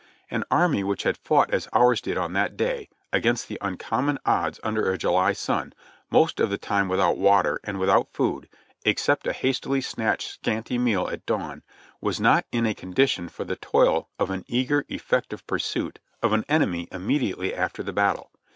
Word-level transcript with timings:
An 0.31 0.43
army 0.49 0.83
which 0.83 1.03
had 1.03 1.15
fought 1.15 1.53
as 1.53 1.67
ours 1.73 2.01
did 2.01 2.17
on 2.17 2.33
that 2.33 2.57
day, 2.57 2.89
against 3.13 3.47
the 3.47 3.59
uncommon 3.61 4.17
odds 4.25 4.59
under 4.63 4.91
a 4.91 4.97
July 4.97 5.31
sun, 5.31 5.73
most 6.09 6.39
of 6.39 6.49
the 6.49 6.57
time 6.57 6.87
without 6.87 7.19
water, 7.19 7.59
and 7.63 7.77
without 7.77 8.11
food, 8.11 8.49
except 8.83 9.27
a 9.27 9.31
hastily 9.31 9.79
snatched 9.79 10.27
scanty 10.27 10.79
meal 10.79 11.07
at 11.07 11.23
dawn, 11.27 11.61
was 12.01 12.19
not 12.19 12.47
in 12.51 12.65
a 12.65 12.73
condition 12.73 13.29
for 13.29 13.43
the 13.43 13.55
toil 13.57 14.09
of 14.17 14.31
an 14.31 14.43
eager, 14.47 14.85
effective 14.89 15.45
pursuit 15.45 15.99
of 16.23 16.33
an 16.33 16.45
enemy 16.49 16.87
immediately 16.91 17.53
after 17.53 17.83
the 17.83 17.93
battle. 17.93 18.31